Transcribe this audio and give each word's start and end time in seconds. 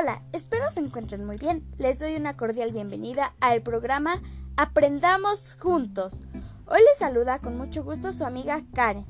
Hola, 0.00 0.22
espero 0.32 0.70
se 0.70 0.80
encuentren 0.80 1.26
muy 1.26 1.36
bien. 1.36 1.62
Les 1.76 1.98
doy 1.98 2.16
una 2.16 2.34
cordial 2.34 2.72
bienvenida 2.72 3.34
al 3.38 3.60
programa 3.60 4.22
Aprendamos 4.56 5.58
Juntos. 5.60 6.22
Hoy 6.64 6.78
les 6.88 6.98
saluda 6.98 7.38
con 7.38 7.58
mucho 7.58 7.84
gusto 7.84 8.10
su 8.10 8.24
amiga 8.24 8.62
Karen. 8.72 9.04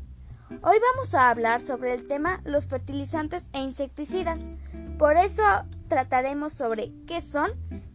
Hoy 0.63 0.79
vamos 0.93 1.15
a 1.15 1.31
hablar 1.31 1.61
sobre 1.61 1.95
el 1.95 2.09
tema 2.09 2.41
los 2.45 2.67
fertilizantes 2.67 3.51
e 3.53 3.61
insecticidas. 3.61 4.51
Por 4.99 5.17
eso 5.17 5.45
trataremos 5.87 6.55
sobre 6.55 6.93
qué 7.07 7.21
son, 7.21 7.53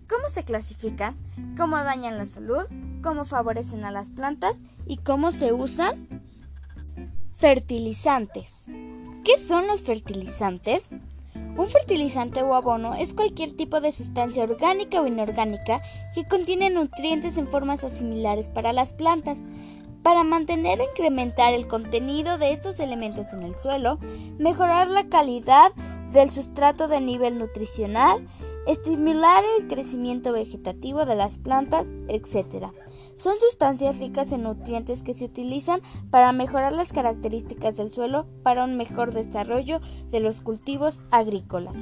cómo 0.07 0.29
se 0.29 0.45
clasifican, 0.45 1.17
cómo 1.57 1.75
dañan 1.75 2.17
la 2.17 2.25
salud, 2.25 2.63
cómo 3.03 3.25
favorecen 3.25 3.83
a 3.83 3.91
las 3.91 4.09
plantas 4.09 4.59
y 4.85 4.97
cómo 4.97 5.33
se 5.33 5.51
usan. 5.51 6.07
Fertilizantes. 7.35 8.67
¿Qué 9.25 9.35
son 9.35 9.67
los 9.67 9.81
fertilizantes? 9.81 10.91
Un 11.57 11.69
fertilizante 11.69 12.43
o 12.43 12.53
abono 12.53 12.95
es 12.95 13.13
cualquier 13.13 13.55
tipo 13.55 13.79
de 13.79 13.93
sustancia 13.93 14.43
orgánica 14.43 14.99
o 14.99 15.07
inorgánica 15.07 15.81
que 16.13 16.25
contiene 16.25 16.69
nutrientes 16.69 17.37
en 17.37 17.47
formas 17.47 17.85
asimilares 17.85 18.49
para 18.49 18.73
las 18.73 18.91
plantas. 18.91 19.39
Para 20.03 20.23
mantener 20.25 20.81
e 20.81 20.83
incrementar 20.83 21.53
el 21.53 21.67
contenido 21.67 22.37
de 22.37 22.51
estos 22.51 22.79
elementos 22.79 23.31
en 23.31 23.43
el 23.43 23.55
suelo, 23.55 23.99
mejorar 24.37 24.87
la 24.87 25.07
calidad 25.07 25.71
del 26.11 26.29
sustrato 26.29 26.89
de 26.89 26.99
nivel 26.99 27.39
nutricional, 27.39 28.27
estimular 28.67 29.43
el 29.57 29.67
crecimiento 29.67 30.33
vegetativo 30.33 31.05
de 31.05 31.15
las 31.15 31.37
plantas, 31.37 31.87
etc. 32.09 32.67
Son 33.15 33.33
sustancias 33.39 33.97
ricas 33.97 34.31
en 34.33 34.43
nutrientes 34.43 35.01
que 35.01 35.13
se 35.13 35.25
utilizan 35.25 35.81
para 36.11 36.33
mejorar 36.33 36.73
las 36.73 36.91
características 36.91 37.77
del 37.77 37.91
suelo 37.91 38.25
para 38.43 38.65
un 38.65 38.75
mejor 38.75 39.13
desarrollo 39.13 39.79
de 40.11 40.19
los 40.19 40.41
cultivos 40.41 41.03
agrícolas. 41.11 41.77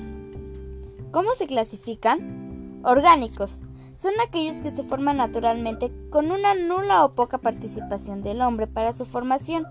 ¿Cómo 1.11 1.33
se 1.33 1.47
clasifican? 1.47 2.81
Orgánicos. 2.83 3.61
Son 3.97 4.11
aquellos 4.25 4.61
que 4.61 4.71
se 4.71 4.83
forman 4.83 5.17
naturalmente 5.17 5.91
con 6.09 6.31
una 6.31 6.53
nula 6.53 7.05
o 7.05 7.13
poca 7.13 7.39
participación 7.39 8.21
del 8.21 8.41
hombre 8.41 8.67
para 8.67 8.93
su 8.93 9.05
formación. 9.05 9.65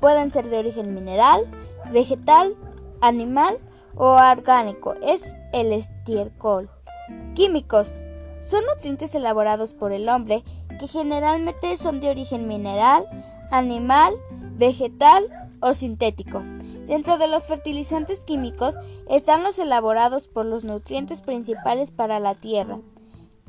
Pueden 0.00 0.30
ser 0.30 0.48
de 0.48 0.58
origen 0.58 0.94
mineral, 0.94 1.42
vegetal, 1.92 2.56
animal 3.00 3.58
o 3.94 4.06
orgánico. 4.06 4.94
Es 5.02 5.34
el 5.52 5.72
estiércol. 5.72 6.70
Químicos. 7.34 7.92
Son 8.48 8.64
nutrientes 8.66 9.14
elaborados 9.14 9.74
por 9.74 9.92
el 9.92 10.08
hombre 10.08 10.44
generalmente 10.88 11.76
son 11.76 12.00
de 12.00 12.10
origen 12.10 12.48
mineral, 12.48 13.06
animal, 13.50 14.14
vegetal 14.56 15.24
o 15.60 15.74
sintético. 15.74 16.42
Dentro 16.86 17.16
de 17.18 17.28
los 17.28 17.44
fertilizantes 17.44 18.24
químicos 18.24 18.74
están 19.08 19.42
los 19.42 19.58
elaborados 19.58 20.28
por 20.28 20.44
los 20.44 20.64
nutrientes 20.64 21.20
principales 21.20 21.90
para 21.90 22.20
la 22.20 22.34
tierra. 22.34 22.78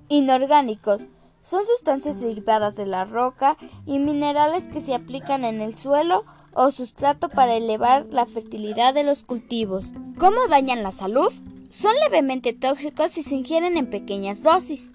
Inorgánicos 0.07 1.01
son 1.43 1.63
sustancias 1.65 2.19
derivadas 2.19 2.75
de 2.75 2.85
la 2.85 3.05
roca 3.05 3.57
y 3.85 3.99
minerales 3.99 4.63
que 4.65 4.81
se 4.81 4.95
aplican 4.95 5.43
en 5.43 5.61
el 5.61 5.75
suelo 5.75 6.23
o 6.53 6.71
sustrato 6.71 7.29
para 7.29 7.55
elevar 7.55 8.05
la 8.09 8.25
fertilidad 8.25 8.93
de 8.93 9.03
los 9.03 9.23
cultivos. 9.23 9.87
¿Cómo 10.17 10.47
dañan 10.49 10.81
la 10.81 10.91
salud? 10.91 11.31
Son 11.69 11.93
levemente 12.03 12.53
tóxicos 12.53 13.11
si 13.11 13.21
se 13.21 13.35
ingieren 13.35 13.77
en 13.77 13.89
pequeñas 13.89 14.41
dosis. 14.41 14.89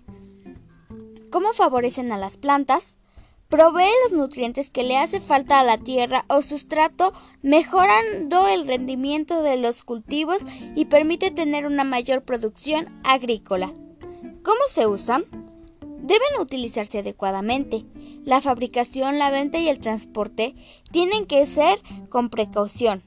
¿Cómo 1.30 1.52
favorecen 1.52 2.12
a 2.12 2.18
las 2.18 2.36
plantas? 2.36 2.96
Provee 3.48 3.90
los 4.04 4.12
nutrientes 4.12 4.70
que 4.70 4.84
le 4.84 4.96
hace 4.96 5.20
falta 5.20 5.58
a 5.58 5.64
la 5.64 5.78
tierra 5.78 6.24
o 6.28 6.42
sustrato, 6.42 7.12
mejorando 7.42 8.46
el 8.48 8.66
rendimiento 8.66 9.42
de 9.42 9.56
los 9.56 9.82
cultivos 9.82 10.42
y 10.76 10.84
permite 10.84 11.30
tener 11.30 11.66
una 11.66 11.84
mayor 11.84 12.22
producción 12.22 12.88
agrícola. 13.04 13.72
¿Cómo 14.44 14.60
se 14.68 14.86
usan? 14.86 15.24
Deben 16.02 16.40
utilizarse 16.40 16.98
adecuadamente. 16.98 17.84
La 18.24 18.40
fabricación, 18.40 19.18
la 19.18 19.30
venta 19.30 19.58
y 19.58 19.68
el 19.68 19.80
transporte 19.80 20.54
tienen 20.90 21.26
que 21.26 21.44
ser 21.46 21.80
con 22.08 22.30
precaución. 22.30 23.02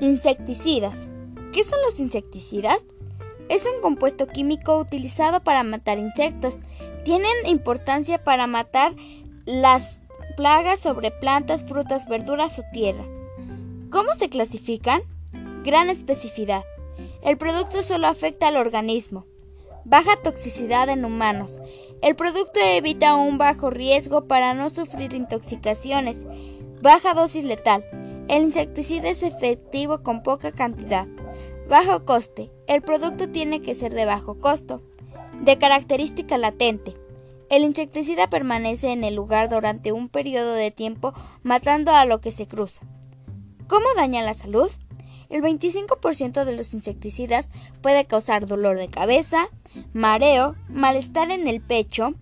Insecticidas. 0.00 1.10
¿Qué 1.52 1.64
son 1.64 1.80
los 1.84 2.00
insecticidas? 2.00 2.84
Es 3.48 3.64
un 3.66 3.80
compuesto 3.80 4.26
químico 4.26 4.78
utilizado 4.78 5.40
para 5.40 5.62
matar 5.62 5.98
insectos. 5.98 6.58
Tienen 7.04 7.30
importancia 7.46 8.22
para 8.22 8.46
matar 8.46 8.94
las 9.44 10.02
plagas 10.36 10.80
sobre 10.80 11.10
plantas, 11.10 11.64
frutas, 11.64 12.08
verduras 12.08 12.58
o 12.58 12.62
tierra. 12.72 13.04
¿Cómo 13.90 14.14
se 14.14 14.28
clasifican? 14.28 15.02
Gran 15.64 15.90
especificidad. 15.90 16.64
El 17.22 17.38
producto 17.38 17.82
solo 17.82 18.08
afecta 18.08 18.48
al 18.48 18.56
organismo. 18.56 19.26
Baja 19.84 20.16
toxicidad 20.22 20.88
en 20.88 21.04
humanos. 21.04 21.62
El 22.02 22.16
producto 22.16 22.58
evita 22.60 23.14
un 23.14 23.38
bajo 23.38 23.70
riesgo 23.70 24.26
para 24.26 24.52
no 24.54 24.68
sufrir 24.70 25.14
intoxicaciones. 25.14 26.26
Baja 26.82 27.14
dosis 27.14 27.44
letal. 27.44 27.84
El 28.28 28.42
insecticida 28.42 29.08
es 29.08 29.22
efectivo 29.22 30.02
con 30.02 30.24
poca 30.24 30.50
cantidad. 30.50 31.06
Bajo 31.68 32.04
coste. 32.04 32.50
El 32.66 32.82
producto 32.82 33.28
tiene 33.28 33.62
que 33.62 33.74
ser 33.74 33.94
de 33.94 34.04
bajo 34.04 34.38
costo. 34.40 34.82
De 35.40 35.58
característica 35.58 36.36
latente. 36.38 36.96
El 37.48 37.62
insecticida 37.62 38.28
permanece 38.28 38.90
en 38.90 39.04
el 39.04 39.14
lugar 39.14 39.48
durante 39.48 39.92
un 39.92 40.08
periodo 40.08 40.52
de 40.54 40.72
tiempo 40.72 41.12
matando 41.42 41.92
a 41.92 42.04
lo 42.04 42.20
que 42.20 42.32
se 42.32 42.48
cruza. 42.48 42.80
¿Cómo 43.68 43.86
daña 43.96 44.22
la 44.22 44.34
salud? 44.34 44.70
El 45.28 45.42
25% 45.42 46.44
de 46.44 46.52
los 46.52 46.74
insecticidas 46.74 47.48
puede 47.82 48.04
causar 48.04 48.46
dolor 48.46 48.78
de 48.78 48.88
cabeza, 48.88 49.48
mareo, 49.92 50.54
malestar 50.68 51.30
en 51.30 51.46
el 51.48 51.60
pecho, 51.60 52.14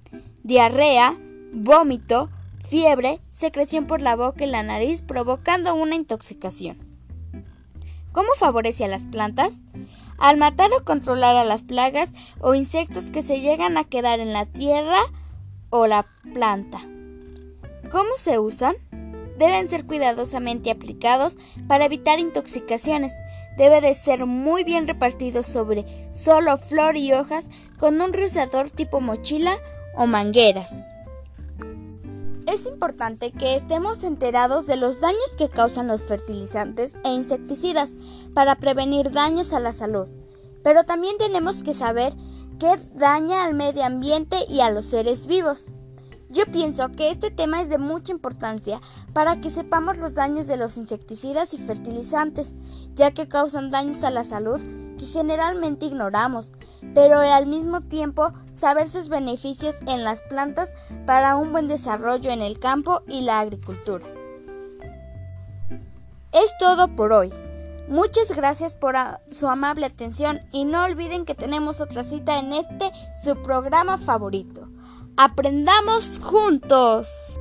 diarrea, 0.42 1.18
vómito, 1.52 2.30
fiebre, 2.64 3.20
secreción 3.30 3.86
por 3.86 4.00
la 4.00 4.16
boca 4.16 4.44
y 4.44 4.48
la 4.48 4.62
nariz 4.62 5.02
provocando 5.02 5.74
una 5.74 5.96
intoxicación. 5.96 6.78
¿Cómo 8.12 8.28
favorece 8.38 8.84
a 8.84 8.88
las 8.88 9.06
plantas? 9.06 9.60
Al 10.18 10.36
matar 10.36 10.70
o 10.72 10.84
controlar 10.84 11.36
a 11.36 11.44
las 11.44 11.62
plagas 11.62 12.10
o 12.40 12.54
insectos 12.54 13.10
que 13.10 13.22
se 13.22 13.40
llegan 13.40 13.76
a 13.76 13.84
quedar 13.84 14.20
en 14.20 14.32
la 14.32 14.46
tierra 14.46 15.00
o 15.70 15.86
la 15.86 16.06
planta. 16.32 16.80
¿Cómo 17.90 18.10
se 18.16 18.38
usan? 18.38 18.76
Deben 19.38 19.68
ser 19.68 19.84
cuidadosamente 19.84 20.70
aplicados 20.70 21.36
para 21.66 21.86
evitar 21.86 22.20
intoxicaciones. 22.20 23.12
Debe 23.56 23.80
de 23.80 23.94
ser 23.94 24.26
muy 24.26 24.64
bien 24.64 24.86
repartido 24.86 25.42
sobre 25.42 25.84
solo 26.12 26.58
flor 26.58 26.96
y 26.96 27.12
hojas 27.12 27.48
con 27.78 28.00
un 28.00 28.12
rociador 28.12 28.70
tipo 28.70 29.00
mochila 29.00 29.56
o 29.96 30.06
mangueras. 30.06 30.93
Es 32.46 32.66
importante 32.66 33.32
que 33.32 33.56
estemos 33.56 34.04
enterados 34.04 34.66
de 34.66 34.76
los 34.76 35.00
daños 35.00 35.32
que 35.38 35.48
causan 35.48 35.88
los 35.88 36.06
fertilizantes 36.06 36.96
e 37.02 37.10
insecticidas 37.10 37.94
para 38.34 38.56
prevenir 38.56 39.10
daños 39.10 39.54
a 39.54 39.60
la 39.60 39.72
salud, 39.72 40.08
pero 40.62 40.84
también 40.84 41.16
tenemos 41.16 41.62
que 41.62 41.72
saber 41.72 42.14
qué 42.58 42.76
daña 42.94 43.44
al 43.44 43.54
medio 43.54 43.84
ambiente 43.84 44.36
y 44.46 44.60
a 44.60 44.70
los 44.70 44.84
seres 44.84 45.26
vivos. 45.26 45.70
Yo 46.28 46.44
pienso 46.46 46.90
que 46.92 47.10
este 47.10 47.30
tema 47.30 47.62
es 47.62 47.70
de 47.70 47.78
mucha 47.78 48.12
importancia 48.12 48.80
para 49.14 49.40
que 49.40 49.48
sepamos 49.48 49.96
los 49.96 50.14
daños 50.14 50.46
de 50.46 50.58
los 50.58 50.76
insecticidas 50.76 51.54
y 51.54 51.58
fertilizantes, 51.58 52.54
ya 52.94 53.10
que 53.12 53.26
causan 53.26 53.70
daños 53.70 54.04
a 54.04 54.10
la 54.10 54.24
salud 54.24 54.60
que 54.98 55.06
generalmente 55.06 55.86
ignoramos, 55.86 56.50
pero 56.94 57.20
al 57.20 57.46
mismo 57.46 57.80
tiempo 57.80 58.32
saber 58.54 58.88
sus 58.88 59.08
beneficios 59.08 59.74
en 59.86 60.04
las 60.04 60.22
plantas 60.22 60.74
para 61.06 61.36
un 61.36 61.52
buen 61.52 61.68
desarrollo 61.68 62.30
en 62.30 62.42
el 62.42 62.58
campo 62.58 63.02
y 63.08 63.22
la 63.22 63.40
agricultura. 63.40 64.04
Es 66.32 66.56
todo 66.58 66.88
por 66.96 67.12
hoy. 67.12 67.32
Muchas 67.88 68.32
gracias 68.32 68.74
por 68.74 68.96
su 69.30 69.46
amable 69.46 69.86
atención 69.86 70.40
y 70.52 70.64
no 70.64 70.84
olviden 70.84 71.26
que 71.26 71.34
tenemos 71.34 71.80
otra 71.80 72.02
cita 72.02 72.38
en 72.38 72.52
este 72.52 72.90
su 73.22 73.36
programa 73.42 73.98
favorito. 73.98 74.68
Aprendamos 75.16 76.18
juntos. 76.20 77.33